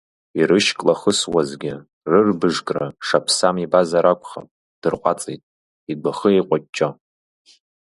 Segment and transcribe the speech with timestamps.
[0.39, 1.73] Ирышьклахысуазгьы,
[2.09, 4.47] рырбыжкра шаԥсам ибазар акәхап,
[4.81, 5.41] дырҟәаҵит,
[5.91, 6.89] игәахы еиҟәыҷҷо.